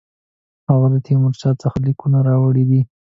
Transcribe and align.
هغه 0.69 0.87
له 0.93 0.99
تیمورشاه 1.05 1.59
څخه 1.63 1.77
لیکونه 1.87 2.17
راوړي 2.29 2.63
دي. 2.69 2.81